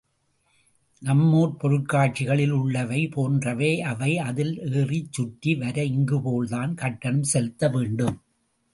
[1.01, 8.17] நம் ஊர் பொருட்காட்சிகளில் உள்ளவை போன்றவை அவை, அதில் ஏறிச் சுற்றி வர இங்குபோல்தான் கட்டணம் செலுத்த வேண்டும்.